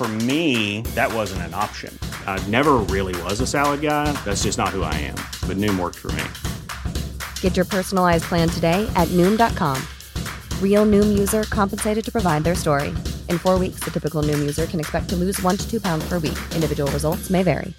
[0.00, 1.92] For me, that wasn't an option.
[2.26, 4.10] I never really was a salad guy.
[4.24, 5.16] That's just not who I am.
[5.46, 6.24] But Noom worked for me.
[7.42, 9.76] Get your personalized plan today at Noom.com.
[10.62, 12.88] Real Noom user compensated to provide their story.
[13.28, 16.08] In four weeks, the typical Noom user can expect to lose one to two pounds
[16.08, 16.38] per week.
[16.54, 17.74] Individual results may vary.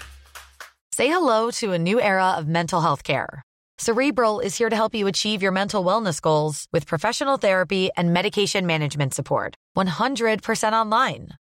[0.93, 3.41] Say hello to a new era of mental health care.
[3.79, 8.13] Cerebral is here to help you achieve your mental wellness goals with professional therapy and
[8.13, 9.55] medication management support.
[9.75, 11.29] 100% online.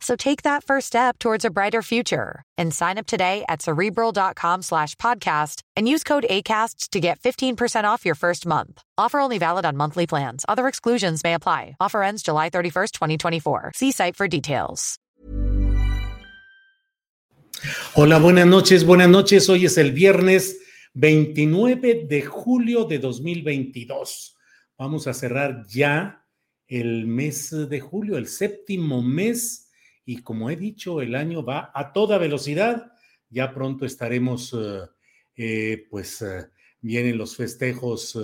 [0.00, 4.62] So take that first step towards a brighter future and sign up today at cerebral.com
[4.62, 8.82] slash podcast and use code ACasts to get 15% off your first month.
[8.98, 10.44] Offer only valid on monthly plans.
[10.48, 11.76] Other exclusions may apply.
[11.78, 13.72] Offer ends July 31st, 2024.
[13.74, 14.98] See site for details.
[17.94, 19.48] Hola, buenas noches, buenas noches.
[19.50, 20.56] Hoy es el viernes
[20.94, 24.36] 29 de julio de 2022.
[24.78, 26.24] Vamos a cerrar ya
[26.66, 29.69] el mes de julio, el séptimo mes
[30.10, 32.94] y como he dicho, el año va a toda velocidad.
[33.28, 34.80] Ya pronto estaremos, eh,
[35.36, 36.48] eh, pues eh,
[36.80, 38.18] vienen los festejos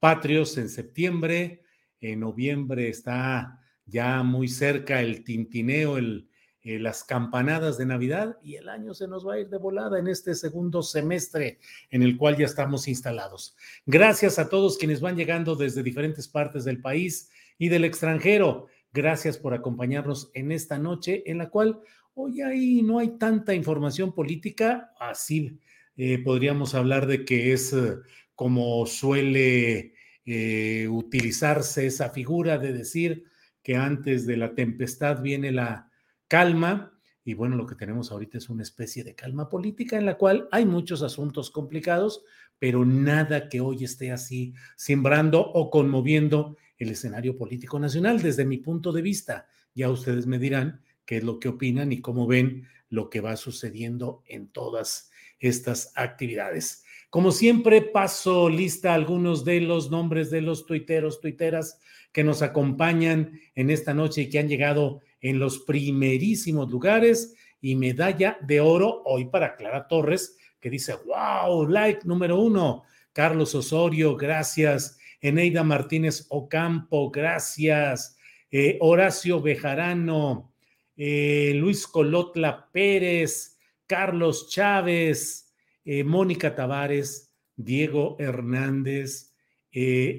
[0.00, 1.64] patrios en septiembre,
[2.00, 6.30] en noviembre está ya muy cerca el tintineo, el,
[6.62, 10.08] las campanadas de Navidad y el año se nos va a ir de volada en
[10.08, 11.58] este segundo semestre
[11.90, 13.54] en el cual ya estamos instalados.
[13.84, 18.68] Gracias a todos quienes van llegando desde diferentes partes del país y del extranjero.
[18.92, 21.80] Gracias por acompañarnos en esta noche en la cual
[22.14, 25.60] hoy ahí no hay tanta información política, así
[25.96, 27.96] eh, podríamos hablar de que es eh,
[28.34, 29.94] como suele
[30.24, 33.24] eh, utilizarse esa figura de decir
[33.62, 35.90] que antes de la tempestad viene la
[36.28, 36.97] calma.
[37.28, 40.48] Y bueno, lo que tenemos ahorita es una especie de calma política en la cual
[40.50, 42.22] hay muchos asuntos complicados,
[42.58, 48.56] pero nada que hoy esté así sembrando o conmoviendo el escenario político nacional desde mi
[48.56, 49.46] punto de vista.
[49.74, 53.36] Ya ustedes me dirán qué es lo que opinan y cómo ven lo que va
[53.36, 56.82] sucediendo en todas estas actividades.
[57.10, 61.78] Como siempre, paso lista algunos de los nombres de los tuiteros, tuiteras
[62.10, 67.74] que nos acompañan en esta noche y que han llegado en los primerísimos lugares y
[67.74, 72.84] medalla de oro hoy para Clara Torres, que dice, wow, like número uno.
[73.12, 74.98] Carlos Osorio, gracias.
[75.20, 78.16] Eneida Martínez Ocampo, gracias.
[78.50, 80.54] Eh, Horacio Bejarano,
[80.96, 85.52] eh, Luis Colotla Pérez, Carlos Chávez,
[85.84, 89.27] eh, Mónica Tavares, Diego Hernández,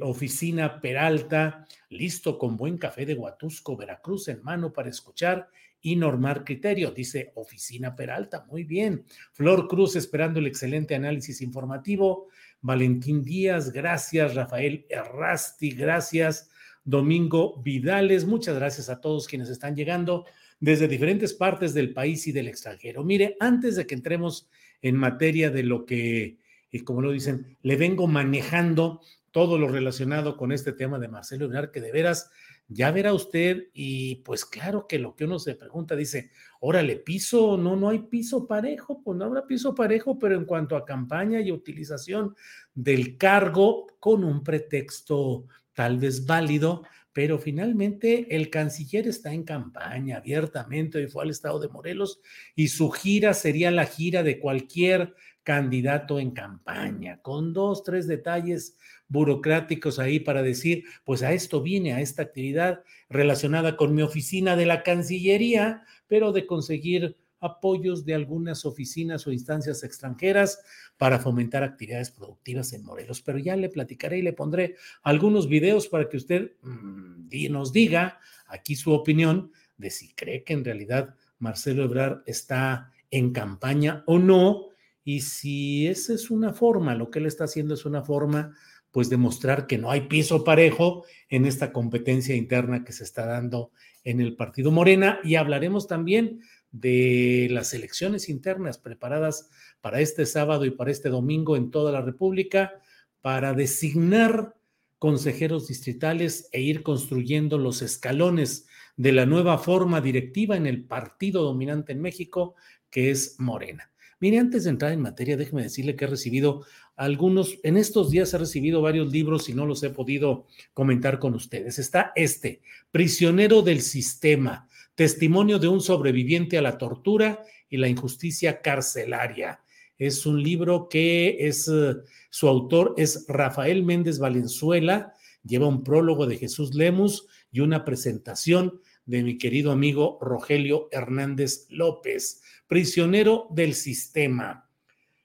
[0.02, 5.50] Oficina Peralta, listo con buen café de Huatusco, Veracruz en mano para escuchar
[5.82, 8.46] y normar criterio, dice Oficina Peralta.
[8.50, 9.06] Muy bien.
[9.34, 12.28] Flor Cruz esperando el excelente análisis informativo.
[12.62, 14.36] Valentín Díaz, gracias.
[14.36, 16.50] Rafael Errasti, gracias.
[16.84, 20.26] Domingo Vidales, muchas gracias a todos quienes están llegando
[20.60, 23.04] desde diferentes partes del país y del extranjero.
[23.04, 24.50] Mire, antes de que entremos
[24.82, 26.38] en materia de lo que,
[26.72, 29.02] eh, como lo dicen, le vengo manejando
[29.40, 32.30] todo lo relacionado con este tema de Marcelo Ebrard, que de veras
[32.68, 36.30] ya verá usted, y pues claro que lo que uno se pregunta, dice,
[36.60, 40.76] órale, piso, no, no hay piso parejo, pues no habrá piso parejo, pero en cuanto
[40.76, 42.36] a campaña y utilización
[42.74, 46.84] del cargo con un pretexto tal vez válido,
[47.14, 52.20] pero finalmente el canciller está en campaña abiertamente, y fue al estado de Morelos
[52.56, 55.16] y su gira sería la gira de cualquier
[55.50, 61.92] candidato en campaña, con dos, tres detalles burocráticos ahí para decir, pues a esto viene,
[61.92, 68.14] a esta actividad relacionada con mi oficina de la Cancillería, pero de conseguir apoyos de
[68.14, 70.62] algunas oficinas o instancias extranjeras
[70.98, 73.24] para fomentar actividades productivas en Morelos.
[73.24, 78.20] Pero ya le platicaré y le pondré algunos videos para que usted mmm, nos diga
[78.46, 84.20] aquí su opinión de si cree que en realidad Marcelo Ebrard está en campaña o
[84.20, 84.69] no
[85.10, 88.56] Y si esa es una forma, lo que él está haciendo es una forma,
[88.92, 93.72] pues demostrar que no hay piso parejo en esta competencia interna que se está dando
[94.04, 95.20] en el partido Morena.
[95.24, 99.50] Y hablaremos también de las elecciones internas preparadas
[99.82, 102.80] para este sábado y para este domingo en toda la República
[103.22, 104.58] para designar
[105.00, 111.42] consejeros distritales e ir construyendo los escalones de la nueva forma directiva en el partido
[111.42, 112.54] dominante en México,
[112.92, 113.90] que es Morena.
[114.20, 116.66] Mire, antes de entrar en materia, déjeme decirle que he recibido
[116.98, 121.36] algunos, en estos días he recibido varios libros y no los he podido comentar con
[121.36, 121.80] ustedes.
[121.80, 122.62] Está este,
[122.92, 129.62] Prisionero del Sistema, testimonio de un sobreviviente a la tortura y la injusticia carcelaria.
[129.98, 131.96] Es un libro que es, eh,
[132.30, 135.14] su autor es Rafael Méndez Valenzuela,
[135.46, 141.66] lleva un prólogo de Jesús Lemus y una presentación de mi querido amigo Rogelio Hernández
[141.70, 144.70] López, prisionero del sistema.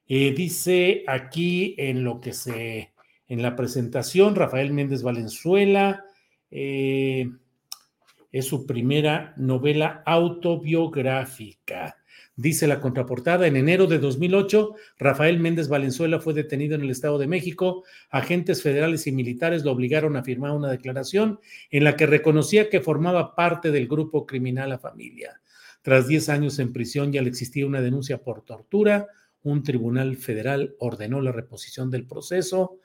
[0.09, 2.95] Eh, dice aquí en lo que se,
[3.29, 6.03] en la presentación, Rafael Méndez Valenzuela,
[6.51, 7.31] eh,
[8.33, 11.99] es su primera novela autobiográfica.
[12.37, 17.17] Dice la contraportada, en enero de 2008, Rafael Méndez Valenzuela fue detenido en el Estado
[17.17, 17.85] de México.
[18.11, 21.39] Agentes federales y militares lo obligaron a firmar una declaración
[21.71, 25.41] en la que reconocía que formaba parte del grupo criminal La Familia.
[25.83, 29.07] Tras 10 años en prisión ya le existía una denuncia por tortura.
[29.45, 32.81] Un tribunal federal ordenó la reposición del proceso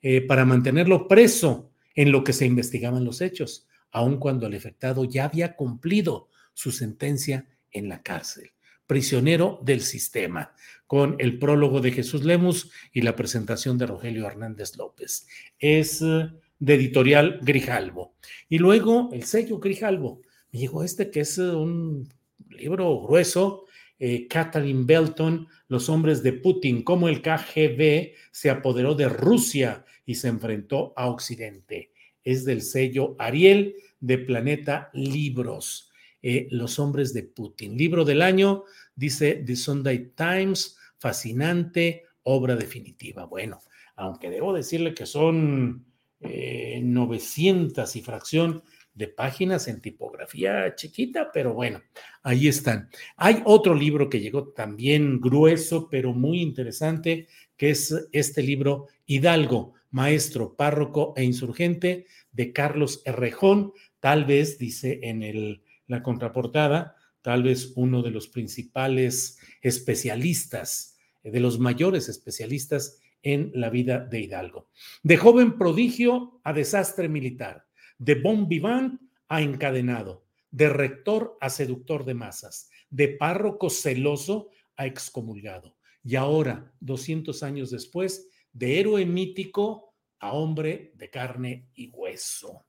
[0.00, 5.04] eh, para mantenerlo preso en lo que se investigaban los hechos, aun cuando el afectado
[5.04, 8.53] ya había cumplido su sentencia en la cárcel
[8.86, 10.54] prisionero del sistema,
[10.86, 15.26] con el prólogo de Jesús Lemus y la presentación de Rogelio Hernández López.
[15.58, 16.28] Es eh,
[16.58, 18.14] de editorial Grijalvo.
[18.48, 20.22] Y luego el sello Grijalvo.
[20.52, 22.08] Me llegó este que es eh, un
[22.50, 23.64] libro grueso,
[23.98, 30.16] eh, Catherine Belton, Los hombres de Putin, cómo el KGB se apoderó de Rusia y
[30.16, 31.92] se enfrentó a Occidente.
[32.22, 35.90] Es del sello Ariel de Planeta Libros.
[36.26, 37.76] Eh, Los hombres de Putin.
[37.76, 38.64] Libro del año,
[38.96, 43.26] dice The Sunday Times, fascinante, obra definitiva.
[43.26, 43.60] Bueno,
[43.94, 45.84] aunque debo decirle que son
[46.22, 48.62] 900 eh, y fracción
[48.94, 51.82] de páginas en tipografía chiquita, pero bueno,
[52.22, 52.88] ahí están.
[53.18, 57.28] Hay otro libro que llegó también grueso, pero muy interesante,
[57.58, 63.74] que es este libro Hidalgo, maestro, párroco e insurgente de Carlos Errejón.
[64.00, 71.30] Tal vez, dice en el la contraportada, tal vez uno de los principales especialistas, eh,
[71.30, 74.68] de los mayores especialistas en la vida de Hidalgo.
[75.02, 77.66] De joven prodigio a desastre militar,
[77.98, 84.86] de bon vivant a encadenado, de rector a seductor de masas, de párroco celoso a
[84.86, 85.76] excomulgado.
[86.04, 92.66] Y ahora, 200 años después, de héroe mítico a hombre de carne y hueso.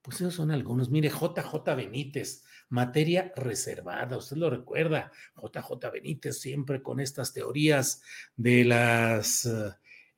[0.00, 0.88] Pues esos son algunos.
[0.88, 4.16] Mire, JJ Benítez, materia reservada.
[4.16, 8.02] Usted lo recuerda, JJ Benítez siempre con estas teorías
[8.36, 9.48] de las...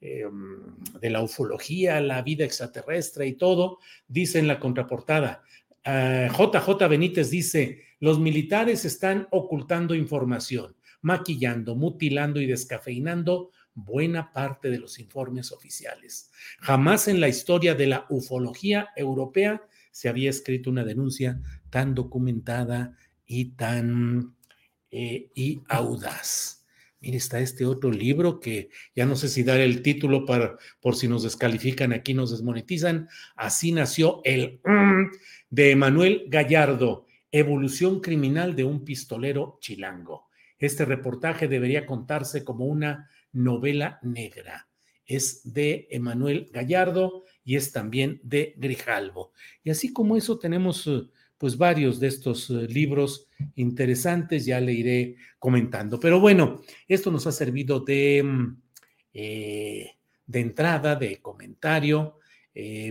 [0.01, 5.43] Em, de la ufología, la vida extraterrestre y todo, dice en la contraportada,
[5.85, 14.71] JJ ah, Benítez dice, los militares están ocultando información, maquillando, mutilando y descafeinando buena parte
[14.71, 16.31] de los informes oficiales.
[16.61, 22.97] Jamás en la historia de la ufología europea se había escrito una denuncia tan documentada
[23.27, 24.35] y tan
[24.91, 26.65] eh, y audaz.
[27.01, 30.97] Mire, está este otro libro que ya no sé si dar el título para, por
[30.97, 33.09] si nos descalifican aquí, nos desmonetizan.
[33.37, 35.13] Así nació el mm
[35.51, 40.29] de Emanuel Gallardo, Evolución Criminal de un Pistolero Chilango.
[40.59, 44.69] Este reportaje debería contarse como una novela negra.
[45.07, 49.33] Es de Emanuel Gallardo y es también de Grijalvo.
[49.63, 51.03] Y así como eso tenemos eh,
[51.39, 55.99] pues varios de estos eh, libros interesantes, ya le iré comentando.
[55.99, 58.63] Pero bueno, esto nos ha servido de, mm,
[59.15, 59.91] eh,
[60.27, 62.15] de entrada, de comentario,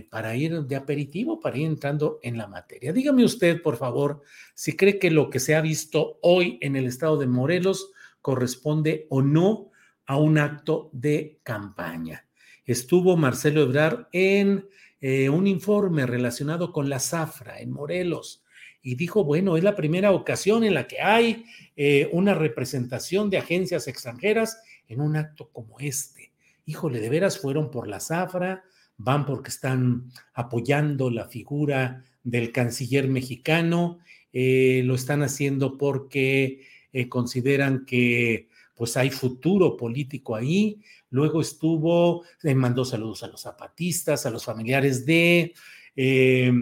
[0.08, 2.90] para ir de aperitivo, para ir entrando en la materia.
[2.90, 4.22] Dígame usted, por favor,
[4.54, 9.06] si cree que lo que se ha visto hoy en el estado de Morelos corresponde
[9.10, 9.70] o no
[10.06, 12.24] a un acto de campaña
[12.68, 14.68] estuvo Marcelo Ebrar en
[15.00, 18.42] eh, un informe relacionado con la zafra en Morelos
[18.82, 21.44] y dijo, bueno, es la primera ocasión en la que hay
[21.76, 26.32] eh, una representación de agencias extranjeras en un acto como este.
[26.66, 28.64] Híjole, de veras fueron por la zafra,
[28.96, 34.00] van porque están apoyando la figura del canciller mexicano,
[34.32, 36.66] eh, lo están haciendo porque
[37.08, 40.80] consideran que pues hay futuro político ahí.
[41.10, 45.52] Luego estuvo, le mandó saludos a los zapatistas, a los familiares de,
[45.96, 46.52] eh,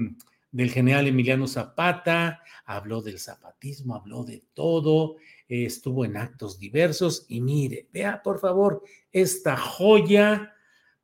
[0.50, 7.40] del general Emiliano Zapata, habló del zapatismo, habló de todo, estuvo en actos diversos y
[7.40, 8.82] mire, vea por favor
[9.12, 10.54] esta joya,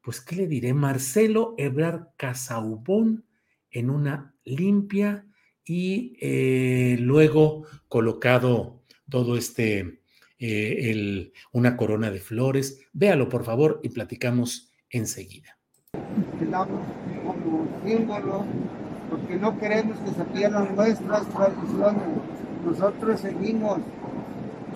[0.01, 0.75] pues ¿qué le diré?
[0.75, 3.25] Marcelo Ebrard Casaubón
[3.71, 5.27] en una limpia
[5.65, 10.02] y eh, luego colocado todo este,
[10.45, 12.81] eh, el, una corona de flores.
[12.93, 15.57] Véalo por favor y platicamos enseguida.
[17.23, 18.45] como símbolo
[19.09, 22.03] porque no queremos que se pierdan nuestras tradiciones.
[22.67, 23.79] Nosotros seguimos,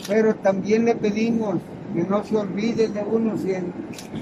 [0.06, 1.56] pero también le pedimos
[1.92, 3.36] que no se olvide de uno.
[3.36, 3.52] Si,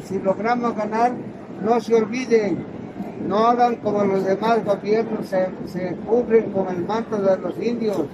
[0.05, 1.13] si logramos ganar,
[1.63, 2.65] no se olviden.
[3.29, 8.07] No hagan como los demás gobiernos, se, se cubren con el manto de los indios.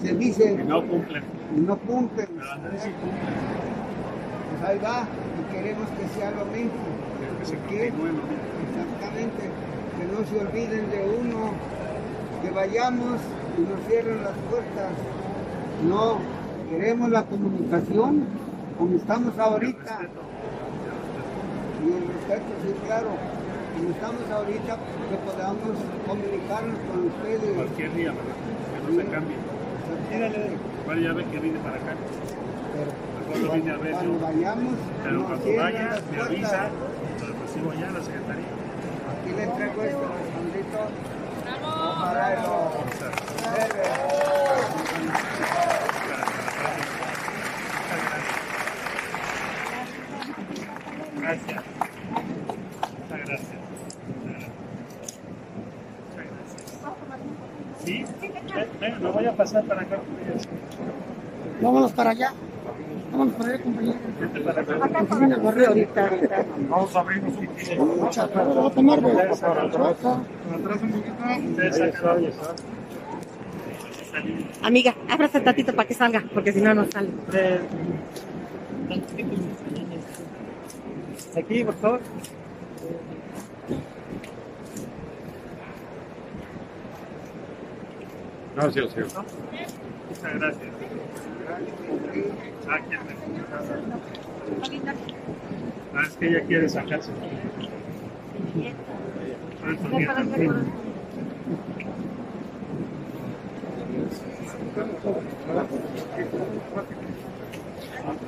[0.00, 0.52] Se dice.
[0.52, 1.37] Y no cumplen.
[1.56, 2.28] Y no cumplen.
[4.50, 5.06] Pues ahí va,
[5.38, 6.72] y queremos que sea lo mismo.
[7.38, 9.50] Que se Exactamente
[9.98, 11.50] que no se olviden de uno,
[12.42, 13.18] que vayamos
[13.56, 14.92] y nos cierren las puertas.
[15.88, 16.18] No,
[16.70, 18.24] queremos la comunicación
[18.78, 20.00] como estamos ahorita.
[21.84, 23.08] Y el respeto, sí, claro,
[23.76, 24.76] como estamos ahorita,
[25.10, 27.56] que podamos comunicarnos con ustedes.
[27.56, 29.57] Cualquier día, que no se cambie.
[30.86, 31.94] Bueno, ya ve que vine para acá.
[32.72, 36.68] Pero, cuando, a ver, cuando vayamos, pero cuando vaya, me avisa,
[37.20, 38.46] lo recibo allá en la secretaría.
[39.10, 40.08] Aquí le entrego esto.
[41.62, 42.72] Ojalá lo
[51.20, 51.62] Gracias.
[52.98, 53.58] Muchas gracias.
[57.84, 58.04] ¿Sí?
[59.52, 59.98] Para acá.
[61.60, 62.32] Vámonos para allá.
[63.10, 63.98] Vamos por ahí, compañero.
[64.82, 66.10] Acá corre ahorita.
[66.68, 68.54] Vamos a abrir Muchas gracias.
[68.54, 71.14] Vamos a tomar de Atrás un poquito.
[74.62, 77.08] Amiga, ábrase tantito para que salga, porque si no, no sale.
[81.36, 82.00] Aquí, por favor.
[88.58, 89.08] Gracias, señor.
[90.08, 90.68] Muchas gracias.
[92.66, 92.80] Ah,
[95.94, 97.12] ah, es que ella quiere sacarse.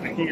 [0.05, 0.29] Aquí.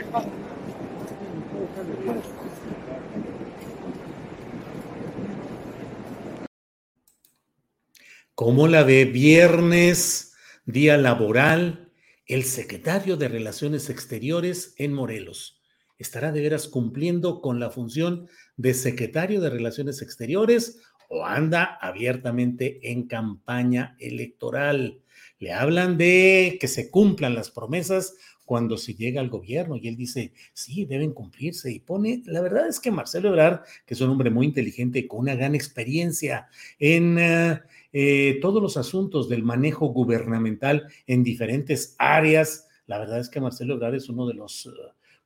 [8.39, 10.33] ¿Cómo la ve viernes,
[10.65, 11.91] día laboral?
[12.25, 15.61] el secretario de Relaciones Exteriores en Morelos.
[15.99, 20.79] ¿Estará de veras cumpliendo con la función de secretario de Relaciones Exteriores
[21.09, 25.01] o anda abiertamente en campaña electoral?
[25.41, 28.15] Le hablan de que se cumplan las promesas
[28.45, 32.69] cuando se llega al gobierno y él dice, sí, deben cumplirse y pone, la verdad
[32.69, 36.47] es que Marcelo Ebrard, que es un hombre muy inteligente con una gran experiencia
[36.79, 37.17] en...
[37.17, 42.69] Uh, eh, todos los asuntos del manejo gubernamental en diferentes áreas.
[42.87, 44.73] La verdad es que Marcelo Ebrard es uno de los uh,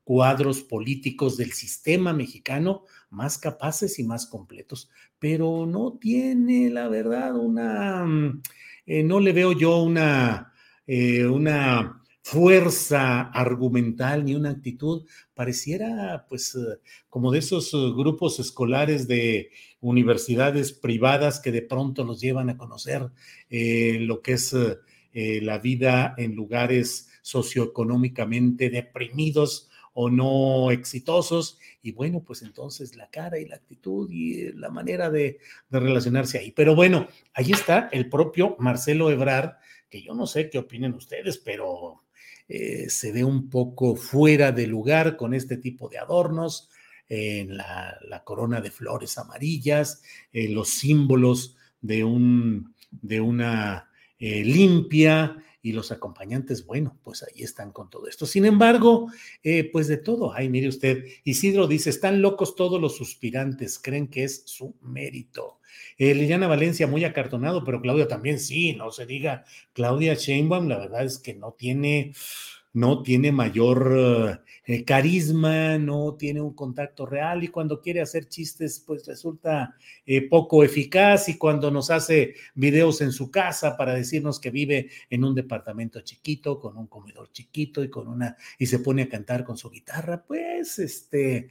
[0.04, 7.36] cuadros políticos del sistema mexicano más capaces y más completos, pero no tiene, la verdad,
[7.36, 8.42] una, mm,
[8.86, 10.52] eh, no le veo yo una,
[10.86, 16.56] eh, una fuerza argumental ni una actitud, pareciera pues
[17.08, 19.50] como de esos grupos escolares de
[19.80, 23.10] universidades privadas que de pronto los llevan a conocer
[23.50, 24.54] eh, lo que es
[25.12, 31.58] eh, la vida en lugares socioeconómicamente deprimidos o no exitosos.
[31.82, 35.38] Y bueno, pues entonces la cara y la actitud y la manera de,
[35.68, 36.52] de relacionarse ahí.
[36.52, 39.56] Pero bueno, ahí está el propio Marcelo Ebrard,
[39.90, 42.04] que yo no sé qué opinen ustedes, pero
[42.48, 46.70] eh, se ve un poco fuera de lugar con este tipo de adornos,
[47.08, 55.36] en la, corona de flores amarillas, eh, los símbolos de, un, de una eh, limpia
[55.62, 58.26] y los acompañantes, bueno, pues ahí están con todo esto.
[58.26, 59.10] Sin embargo,
[59.42, 64.08] eh, pues de todo, ay, mire usted, Isidro dice, están locos todos los suspirantes, creen
[64.08, 65.58] que es su mérito.
[65.98, 69.44] Liliana Valencia, muy acartonado, pero Claudia también sí, no se diga.
[69.72, 72.12] Claudia Sheinbaum, la verdad es que no tiene
[72.74, 78.82] no tiene mayor eh, carisma, no tiene un contacto real y cuando quiere hacer chistes,
[78.86, 79.76] pues resulta
[80.06, 84.90] eh, poco eficaz y cuando nos hace videos en su casa para decirnos que vive
[85.10, 89.08] en un departamento chiquito, con un comedor chiquito y con una, y se pone a
[89.08, 91.50] cantar con su guitarra, pues este,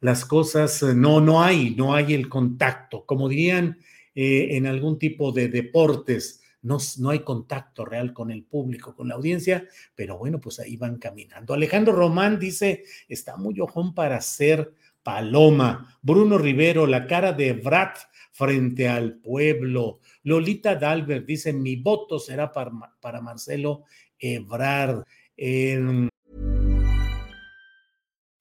[0.00, 3.78] las cosas, eh, no, no hay, no hay el contacto, como dirían
[4.14, 6.78] en algún tipo de deportes no,
[7.10, 11.54] hay contacto real con el público, con la audiencia, pero bueno, pues ahí van caminando.
[11.54, 15.98] Alejandro Román dice, está muy ojón para ser Paloma.
[16.00, 17.98] Bruno Rivero, la cara de Brat
[18.30, 19.98] frente al pueblo.
[20.22, 23.84] Lolita Dalbert dice, mi voto será para, Marcelo
[24.18, 25.04] Ebrard.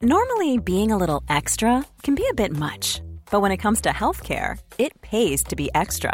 [0.04, 3.01] Normally, being a little extra can be a bit much,
[3.32, 6.13] but when it comes to healthcare, it pays to be extra.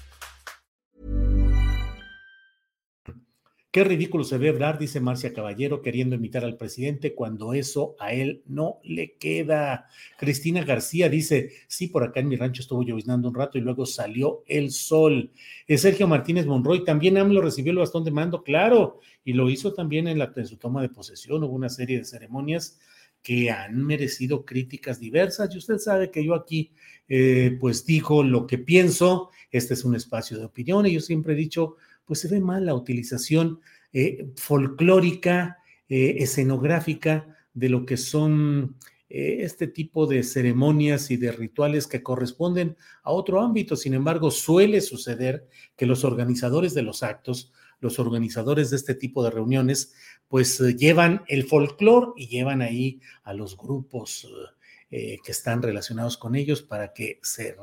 [3.71, 8.11] Qué ridículo se ve hablar, dice Marcia Caballero, queriendo imitar al presidente cuando eso a
[8.11, 9.87] él no le queda.
[10.17, 13.85] Cristina García dice, sí, por acá en mi rancho estuvo lloviznando un rato y luego
[13.85, 15.31] salió el sol.
[15.67, 19.73] Eh, Sergio Martínez Monroy, también AMLO recibió el bastón de mando, claro, y lo hizo
[19.73, 21.41] también en, la, su toma de posesión.
[21.45, 22.77] Hubo una serie de ceremonias
[23.23, 26.71] que han merecido críticas diversas y usted sabe que yo aquí
[27.07, 31.33] eh, pues digo lo que pienso, este es un espacio de opinión y yo siempre
[31.33, 31.75] he dicho
[32.05, 33.59] pues se ve mal la utilización
[33.93, 35.57] eh, folclórica,
[35.89, 38.77] eh, escenográfica de lo que son
[39.09, 43.75] eh, este tipo de ceremonias y de rituales que corresponden a otro ámbito.
[43.75, 49.25] Sin embargo, suele suceder que los organizadores de los actos, los organizadores de este tipo
[49.25, 49.93] de reuniones,
[50.29, 54.31] pues llevan el folclore y llevan ahí a los grupos
[54.89, 57.55] que están relacionados con ellos para que se,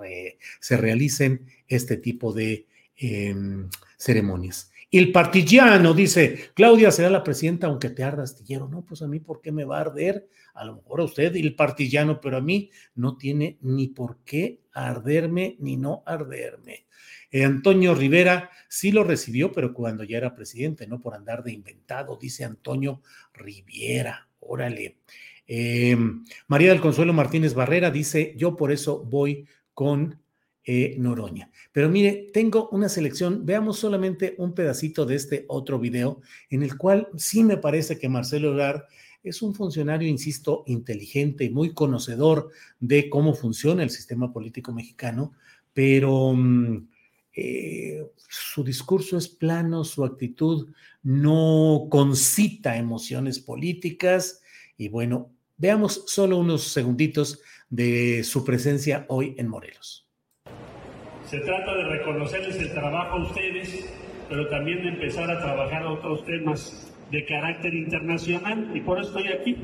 [0.61, 4.73] se realicen este tipo de em, ceremonias.
[4.91, 8.69] Y el partigiano dice, Claudia será la presidenta aunque te arda astillero.
[8.69, 10.29] No, pues a mí, ¿por qué me va a arder?
[10.55, 14.61] A lo mejor a usted el partigiano, pero a mí no tiene ni por qué
[14.73, 16.87] arderme ni no arderme.
[17.31, 21.53] Eh, Antonio Rivera sí lo recibió, pero cuando ya era presidente, no por andar de
[21.53, 23.03] inventado, dice Antonio
[23.35, 24.27] Rivera.
[24.41, 24.97] Órale.
[25.47, 25.97] Eh,
[26.47, 30.19] María del Consuelo Martínez Barrera dice, yo por eso voy con
[30.71, 30.99] eh.
[31.73, 36.77] Pero mire, tengo una selección, veamos solamente un pedacito de este otro video, en el
[36.77, 38.83] cual sí me parece que Marcelo Ebrard
[39.23, 42.51] es un funcionario, insisto, inteligente y muy conocedor
[42.81, 45.33] de cómo funciona el sistema político mexicano,
[45.73, 46.87] pero mm,
[47.33, 50.69] eh, su discurso es plano, su actitud
[51.03, 54.43] no concita emociones políticas
[54.77, 60.08] y bueno, veamos solo unos segunditos de su presencia hoy en Morelos.
[61.29, 63.95] Se trata de reconocerles el trabajo a ustedes,
[64.31, 69.35] pero también de empezar a trabajar otros temas de carácter internacional y por eso estoy
[69.35, 69.57] aquí.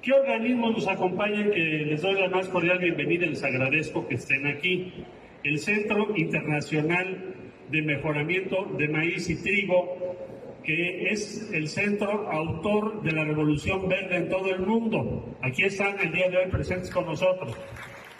[0.00, 4.14] ¿Qué organismos nos acompañan que les doy la más cordial bienvenida y les agradezco que
[4.14, 5.04] estén aquí?
[5.44, 7.34] El Centro Internacional
[7.70, 10.16] de Mejoramiento de Maíz y Trigo,
[10.64, 15.36] que es el centro autor de la Revolución Verde en todo el mundo.
[15.42, 17.54] Aquí están el día de hoy presentes con nosotros.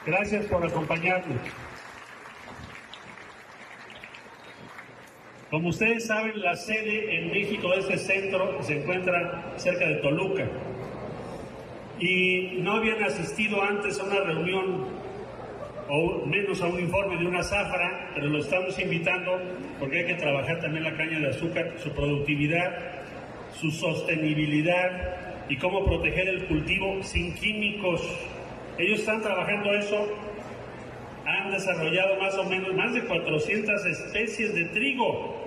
[0.04, 1.67] Gracias por acompañarnos.
[5.50, 10.46] Como ustedes saben, la sede en México de este centro se encuentra cerca de Toluca.
[11.98, 14.84] Y no habían asistido antes a una reunión
[15.88, 19.40] o menos a un informe de una zafra, pero lo estamos invitando
[19.78, 22.70] porque hay que trabajar también la caña de azúcar, su productividad,
[23.58, 28.02] su sostenibilidad y cómo proteger el cultivo sin químicos.
[28.76, 30.06] Ellos están trabajando eso
[31.28, 35.37] han desarrollado más o menos más de 400 especies de trigo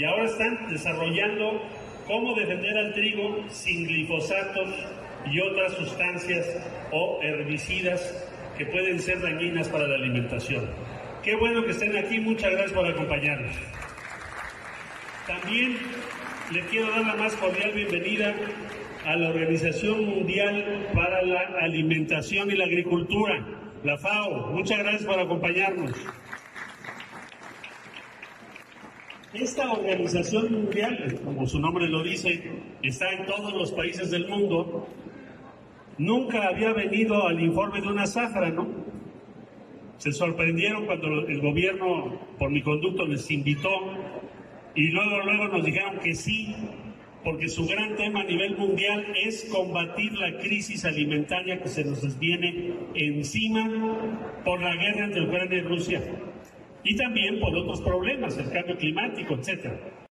[0.00, 1.62] y ahora están desarrollando
[2.06, 4.70] cómo defender al trigo sin glifosatos
[5.30, 6.46] y otras sustancias
[6.90, 8.00] o herbicidas
[8.56, 10.70] que pueden ser dañinas para la alimentación.
[11.22, 13.54] Qué bueno que estén aquí, muchas gracias por acompañarnos.
[15.26, 15.76] También
[16.50, 18.34] le quiero dar la más cordial bienvenida
[19.04, 23.44] a la Organización Mundial para la Alimentación y la Agricultura,
[23.84, 24.50] la FAO.
[24.52, 25.92] Muchas gracias por acompañarnos.
[29.32, 32.50] Esta organización mundial, como su nombre lo dice,
[32.82, 34.88] está en todos los países del mundo.
[35.98, 38.66] Nunca había venido al informe de una zafra, ¿no?
[39.98, 43.70] Se sorprendieron cuando el gobierno, por mi conducto, les invitó
[44.74, 46.52] y luego, luego nos dijeron que sí,
[47.22, 52.18] porque su gran tema a nivel mundial es combatir la crisis alimentaria que se nos
[52.18, 53.70] viene encima
[54.44, 56.02] por la guerra entre Ucrania y Rusia
[56.84, 60.08] y también por otros problemas, el cambio climático, etcétera.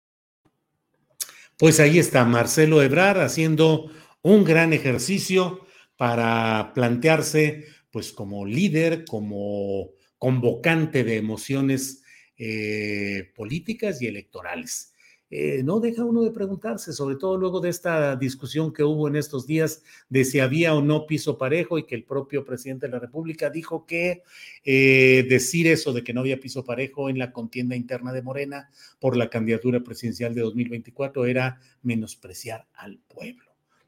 [1.56, 3.90] Pues ahí está Marcelo Ebrar haciendo
[4.22, 12.04] un gran ejercicio para plantearse, pues como líder, como convocante de emociones
[12.36, 14.94] eh, políticas y electorales.
[15.30, 19.16] Eh, no deja uno de preguntarse, sobre todo luego de esta discusión que hubo en
[19.16, 22.92] estos días de si había o no piso parejo y que el propio presidente de
[22.92, 24.22] la República dijo que
[24.64, 28.70] eh, decir eso de que no había piso parejo en la contienda interna de Morena
[28.98, 33.44] por la candidatura presidencial de 2024 era menospreciar al pueblo.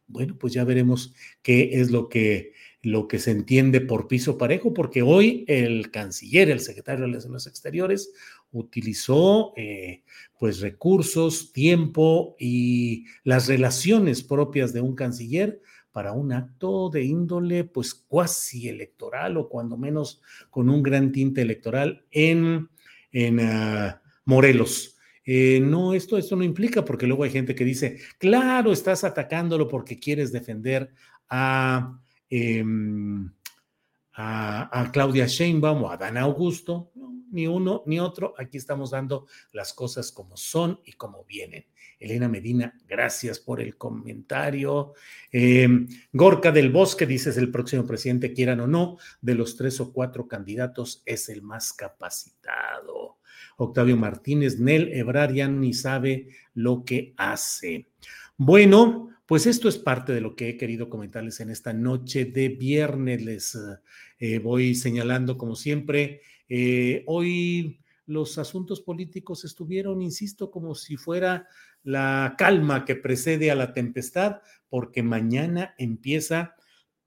[0.09, 4.73] Bueno, pues ya veremos qué es lo que lo que se entiende por piso parejo,
[4.73, 8.13] porque hoy el canciller, el secretario de Relaciones Exteriores,
[8.53, 10.03] utilizó eh,
[10.39, 15.61] pues recursos, tiempo y las relaciones propias de un canciller
[15.93, 21.43] para un acto de índole pues cuasi electoral o cuando menos con un gran tinte
[21.43, 22.69] electoral en,
[23.13, 24.97] en ah, Morelos.
[25.25, 29.69] Eh, no, esto, esto no implica, porque luego hay gente que dice, claro, estás atacándolo
[29.69, 30.91] porque quieres defender
[31.29, 33.29] a Em,
[34.15, 36.93] a, Claudia Sheinbaum o a Dan Augusto,
[37.31, 41.67] ni uno ni otro, aquí estamos dando las cosas como son y como vienen.
[41.99, 44.95] Elena Medina, gracias por el comentario.
[45.31, 49.93] Em, Gorka del Bosque, dices el próximo presidente, quieran o no, de los tres o
[49.93, 53.19] cuatro candidatos es el más capacitado.
[53.59, 57.89] Octavio Martínez, Nel Ebrar ya ni sabe lo que hace.
[58.37, 62.49] Bueno, pues esto es parte de lo que he querido comentarles en esta noche de
[62.49, 63.23] viernes.
[63.23, 63.59] Les
[64.19, 71.47] eh, voy señalando, como siempre, eh, hoy los asuntos políticos estuvieron, insisto, como si fuera
[71.85, 76.57] la calma que precede a la tempestad, porque mañana empieza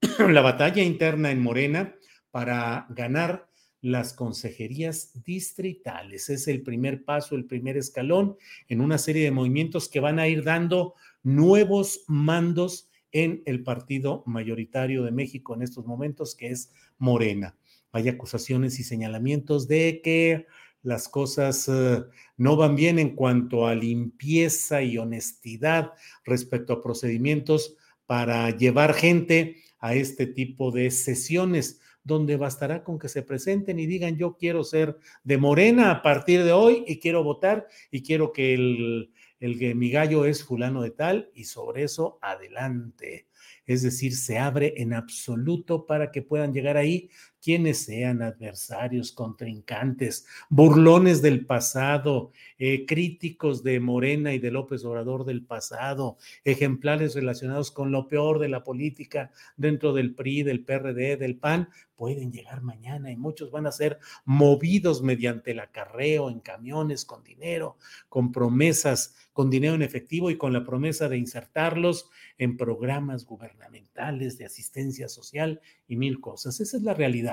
[0.29, 1.93] la batalla interna en Morena
[2.32, 3.49] para ganar
[3.82, 6.29] las consejerías distritales.
[6.29, 8.38] Es el primer paso, el primer escalón
[8.69, 14.23] en una serie de movimientos que van a ir dando nuevos mandos en el partido
[14.25, 17.58] mayoritario de México en estos momentos, que es Morena.
[17.93, 20.47] Hay acusaciones y señalamientos de que
[20.82, 22.03] las cosas eh,
[22.36, 25.93] no van bien en cuanto a limpieza y honestidad
[26.25, 33.08] respecto a procedimientos para llevar gente a este tipo de sesiones, donde bastará con que
[33.08, 37.23] se presenten y digan yo quiero ser de Morena a partir de hoy y quiero
[37.23, 41.84] votar y quiero que el el que mi gallo es fulano de tal y sobre
[41.84, 43.27] eso adelante.
[43.65, 47.10] Es decir, se abre en absoluto para que puedan llegar ahí
[47.43, 55.25] quienes sean adversarios, contrincantes, burlones del pasado, eh, críticos de Morena y de López Obrador
[55.25, 61.17] del pasado, ejemplares relacionados con lo peor de la política dentro del PRI, del PRD,
[61.17, 66.39] del PAN, pueden llegar mañana y muchos van a ser movidos mediante el acarreo en
[66.39, 67.77] camiones con dinero,
[68.10, 74.38] con promesas, con dinero en efectivo y con la promesa de insertarlos en programas gubernamentales
[74.38, 76.60] de asistencia social y mil cosas.
[76.60, 77.33] Esa es la realidad.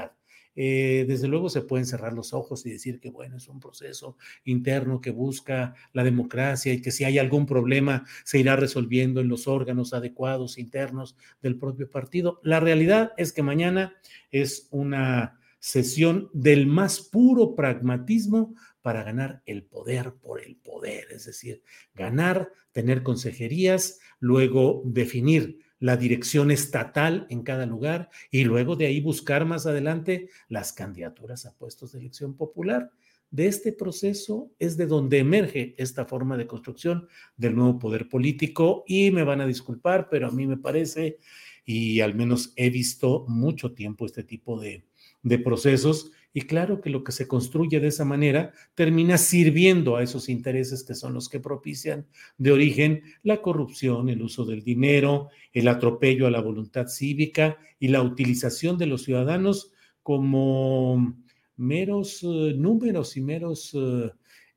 [0.62, 4.18] Eh, desde luego se pueden cerrar los ojos y decir que, bueno, es un proceso
[4.44, 9.28] interno que busca la democracia y que si hay algún problema se irá resolviendo en
[9.28, 12.40] los órganos adecuados internos del propio partido.
[12.42, 13.94] La realidad es que mañana
[14.30, 21.24] es una sesión del más puro pragmatismo para ganar el poder por el poder, es
[21.24, 21.62] decir,
[21.94, 29.00] ganar, tener consejerías, luego definir la dirección estatal en cada lugar y luego de ahí
[29.00, 32.92] buscar más adelante las candidaturas a puestos de elección popular.
[33.30, 38.84] De este proceso es de donde emerge esta forma de construcción del nuevo poder político
[38.86, 41.18] y me van a disculpar, pero a mí me parece,
[41.64, 44.84] y al menos he visto mucho tiempo este tipo de,
[45.22, 50.02] de procesos, y claro que lo que se construye de esa manera termina sirviendo a
[50.02, 52.06] esos intereses que son los que propician
[52.38, 57.88] de origen la corrupción, el uso del dinero, el atropello a la voluntad cívica y
[57.88, 61.16] la utilización de los ciudadanos como
[61.56, 64.10] meros eh, números y meros eh,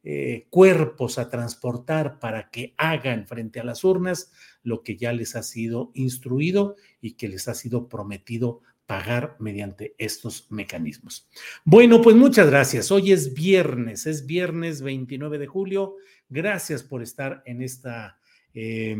[0.05, 4.31] eh, cuerpos a transportar para que hagan frente a las urnas
[4.61, 9.95] lo que ya les ha sido instruido y que les ha sido prometido pagar mediante
[9.97, 11.29] estos mecanismos.
[11.63, 12.91] Bueno, pues muchas gracias.
[12.91, 15.95] Hoy es viernes, es viernes 29 de julio.
[16.29, 18.19] Gracias por estar en esta
[18.53, 18.95] eh,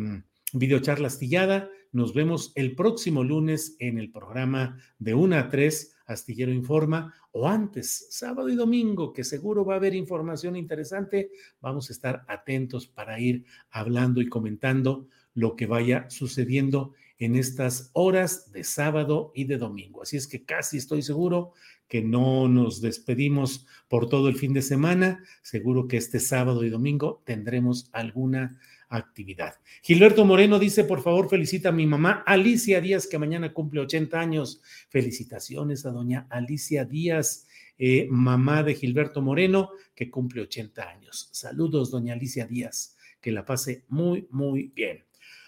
[0.54, 1.69] videocharla astillada.
[1.91, 7.48] Nos vemos el próximo lunes en el programa de 1 a 3 Astillero Informa, o
[7.48, 11.32] antes, sábado y domingo, que seguro va a haber información interesante.
[11.62, 17.89] Vamos a estar atentos para ir hablando y comentando lo que vaya sucediendo en estas
[17.93, 20.02] horas de sábado y de domingo.
[20.02, 21.54] Así es que casi estoy seguro
[21.88, 25.24] que no nos despedimos por todo el fin de semana.
[25.41, 29.56] Seguro que este sábado y domingo tendremos alguna actividad.
[29.82, 34.19] Gilberto Moreno dice, por favor, felicita a mi mamá Alicia Díaz, que mañana cumple 80
[34.19, 34.62] años.
[34.89, 41.30] Felicitaciones a doña Alicia Díaz, eh, mamá de Gilberto Moreno, que cumple 80 años.
[41.32, 45.04] Saludos, doña Alicia Díaz, que la pase muy, muy bien.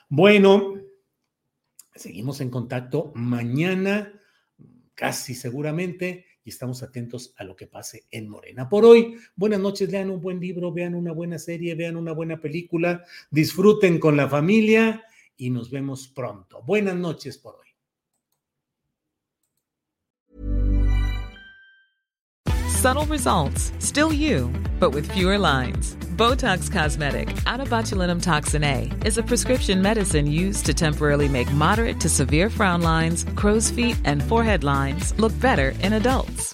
[0.09, 0.75] Bueno,
[1.95, 4.13] seguimos en contacto mañana,
[4.93, 8.69] casi seguramente y estamos atentos a lo que pase en Morena.
[8.69, 12.39] Por hoy, buenas noches, lean un buen libro, vean una buena serie, vean una buena
[12.39, 15.03] película, disfruten con la familia
[15.37, 16.61] y nos vemos pronto.
[16.61, 17.65] Buenas noches por hoy.
[22.69, 25.97] Subtle results, still you, but with fewer lines.
[26.15, 31.51] Botox Cosmetic, out of botulinum toxin A, is a prescription medicine used to temporarily make
[31.51, 36.53] moderate to severe frown lines, crow's feet, and forehead lines look better in adults.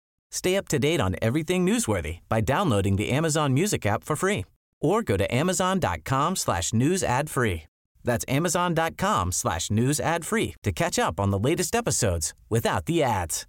[0.31, 4.45] Stay up to date on everything newsworthy by downloading the Amazon Music app for free
[4.79, 7.63] or go to amazon.com slash news ad free.
[8.03, 13.03] That's amazon.com slash news ad free to catch up on the latest episodes without the
[13.03, 13.45] ads.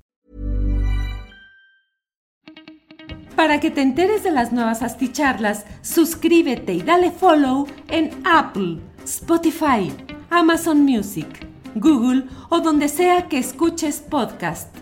[3.37, 9.90] Para que te enteres de las nuevas asticharlas, suscríbete y dale follow en Apple, Spotify,
[10.31, 14.82] Amazon Music, Google o donde sea que escuches podcast.